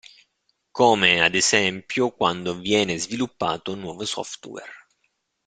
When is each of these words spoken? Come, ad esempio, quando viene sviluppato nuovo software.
Come, 0.73 1.19
ad 1.21 1.35
esempio, 1.35 2.09
quando 2.09 2.57
viene 2.57 2.97
sviluppato 2.97 3.75
nuovo 3.75 4.03
software. 4.03 4.87